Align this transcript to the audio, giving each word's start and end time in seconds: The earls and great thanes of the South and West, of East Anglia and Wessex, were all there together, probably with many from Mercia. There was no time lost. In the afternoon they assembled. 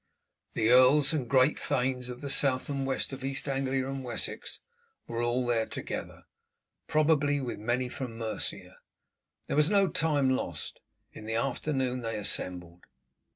The 0.53 0.69
earls 0.71 1.13
and 1.13 1.29
great 1.29 1.59
thanes 1.59 2.09
of 2.09 2.21
the 2.21 2.29
South 2.31 2.69
and 2.69 2.87
West, 2.87 3.13
of 3.13 3.23
East 3.23 3.47
Anglia 3.47 3.87
and 3.87 4.03
Wessex, 4.03 4.59
were 5.05 5.21
all 5.21 5.45
there 5.45 5.67
together, 5.67 6.23
probably 6.87 7.39
with 7.39 7.59
many 7.59 7.87
from 7.87 8.17
Mercia. 8.17 8.77
There 9.45 9.55
was 9.55 9.69
no 9.69 9.87
time 9.87 10.31
lost. 10.31 10.79
In 11.13 11.25
the 11.25 11.35
afternoon 11.35 12.01
they 12.01 12.17
assembled. 12.17 12.85